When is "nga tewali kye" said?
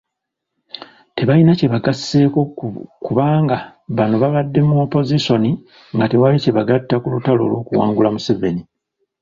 5.95-6.51